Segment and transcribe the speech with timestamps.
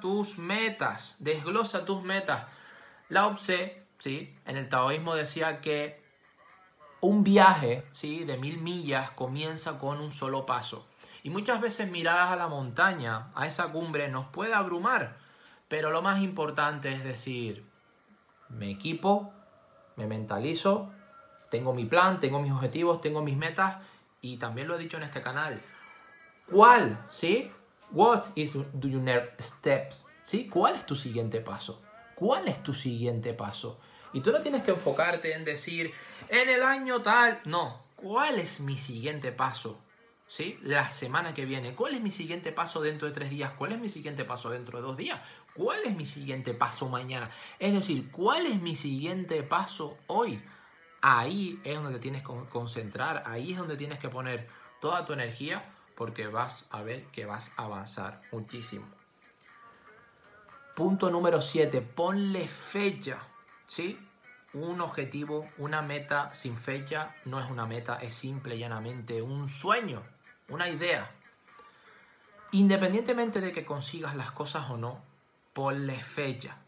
[0.00, 2.46] tus metas, desglosa tus metas.
[3.08, 4.36] Lao Tse, ¿sí?
[4.44, 6.02] en el taoísmo decía que
[7.00, 8.24] un viaje ¿sí?
[8.24, 10.86] de mil millas comienza con un solo paso.
[11.22, 15.16] Y muchas veces miradas a la montaña, a esa cumbre, nos puede abrumar.
[15.68, 17.64] Pero lo más importante es decir,
[18.48, 19.32] me equipo,
[19.96, 20.90] me mentalizo,
[21.50, 23.76] tengo mi plan, tengo mis objetivos, tengo mis metas
[24.20, 25.60] y también lo he dicho en este canal.
[26.50, 27.04] ¿Cuál?
[27.10, 27.50] ¿Sí?
[27.90, 30.04] What is do you next steps?
[30.22, 30.46] ¿Sí?
[30.48, 31.82] ¿Cuál es tu siguiente paso?
[32.14, 33.80] ¿Cuál es tu siguiente paso?
[34.12, 35.92] Y tú no tienes que enfocarte en decir,
[36.28, 37.40] en el año tal.
[37.44, 39.80] No, ¿cuál es mi siguiente paso?
[40.28, 40.58] ¿Sí?
[40.62, 41.74] La semana que viene.
[41.74, 43.52] ¿Cuál es mi siguiente paso dentro de tres días?
[43.52, 45.18] ¿Cuál es mi siguiente paso dentro de dos días?
[45.54, 47.30] ¿Cuál es mi siguiente paso mañana?
[47.58, 50.42] Es decir, ¿cuál es mi siguiente paso hoy?
[51.00, 54.46] Ahí es donde tienes que concentrar, ahí es donde tienes que poner
[54.80, 55.64] toda tu energía
[55.98, 58.86] porque vas a ver que vas a avanzar muchísimo.
[60.76, 63.18] Punto número 7, ponle fecha,
[63.66, 63.98] ¿sí?
[64.54, 69.48] Un objetivo, una meta sin fecha no es una meta, es simple y llanamente un
[69.48, 70.04] sueño,
[70.48, 71.10] una idea.
[72.52, 75.02] Independientemente de que consigas las cosas o no,
[75.52, 76.58] ponle fecha.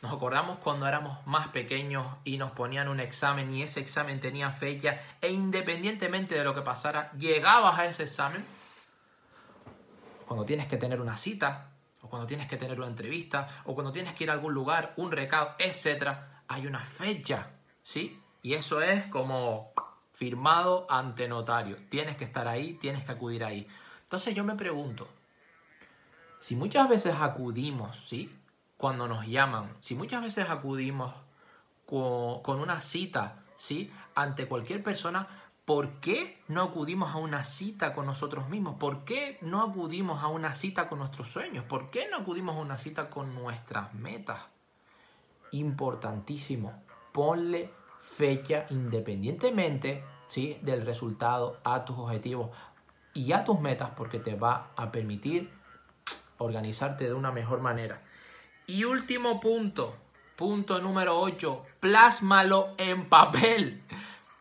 [0.00, 4.50] Nos acordamos cuando éramos más pequeños y nos ponían un examen y ese examen tenía
[4.50, 8.57] fecha e independientemente de lo que pasara, llegabas a ese examen.
[10.28, 11.70] Cuando tienes que tener una cita,
[12.02, 14.92] o cuando tienes que tener una entrevista, o cuando tienes que ir a algún lugar,
[14.98, 17.48] un recado, etc., hay una fecha,
[17.82, 18.22] ¿sí?
[18.42, 19.72] Y eso es como
[20.12, 21.78] firmado ante notario.
[21.88, 23.66] Tienes que estar ahí, tienes que acudir ahí.
[24.02, 25.08] Entonces yo me pregunto,
[26.40, 28.36] si muchas veces acudimos, ¿sí?
[28.76, 31.14] Cuando nos llaman, si muchas veces acudimos
[31.86, 33.90] con, una cita, ¿sí?
[34.14, 35.26] Ante cualquier persona,
[35.68, 38.76] ¿por qué no acudimos a una cita con nosotros mismos?
[38.76, 41.62] ¿Por qué no acudimos a una cita con nuestros sueños?
[41.66, 44.46] ¿Por qué no acudimos a una cita con nuestras metas?
[45.52, 46.72] Importantísimo,
[47.12, 50.58] ponle fecha independientemente ¿sí?
[50.62, 52.48] del resultado a tus objetivos
[53.12, 55.50] y a tus metas porque te va a permitir
[56.38, 58.00] organizarte de una mejor manera.
[58.66, 59.94] Y último punto,
[60.34, 63.82] punto número 8, plásmalo en papel.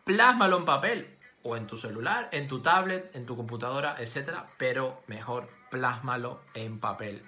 [0.06, 1.17] Plásmalo en papel
[1.48, 6.80] o en tu celular, en tu tablet, en tu computadora, etcétera, pero mejor plásmalo en
[6.80, 7.22] papel.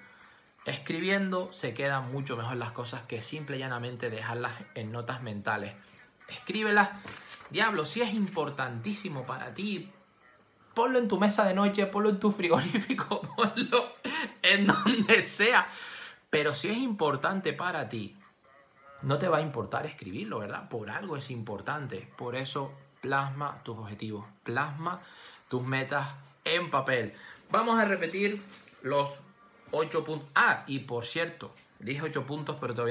[0.66, 5.74] Escribiendo se quedan mucho mejor las cosas que simple y llanamente dejarlas en notas mentales.
[6.28, 6.90] Escríbelas.
[7.48, 9.90] Diablo, si es importantísimo para ti,
[10.74, 13.96] ponlo en tu mesa de noche, ponlo en tu frigorífico, ponlo
[14.42, 15.66] en donde sea.
[16.28, 18.16] Pero si es importante para ti,
[19.02, 20.68] no te va a importar escribirlo, ¿verdad?
[20.68, 22.06] Por algo es importante.
[22.18, 25.00] Por eso plasma tus objetivos, plasma
[25.48, 26.08] tus metas
[26.44, 27.14] en papel.
[27.50, 28.40] Vamos a repetir
[28.82, 29.10] los
[29.70, 30.28] ocho puntos.
[30.34, 32.88] Ah, y por cierto, dije ocho puntos, pero te voy a